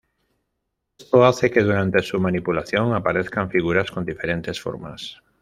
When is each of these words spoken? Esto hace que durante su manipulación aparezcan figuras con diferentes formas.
Esto 0.97 1.23
hace 1.25 1.51
que 1.51 1.59
durante 1.61 2.01
su 2.01 2.19
manipulación 2.19 2.95
aparezcan 2.95 3.51
figuras 3.51 3.91
con 3.91 4.03
diferentes 4.03 4.59
formas. 4.59 5.21